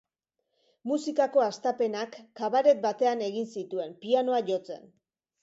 Musikako 0.91 1.43
hastapenak 1.47 2.17
kabaret 2.41 2.81
batean 2.87 3.23
egin 3.27 3.47
zituen, 3.59 3.95
pianoa 4.07 4.43
jotzen. 4.51 4.91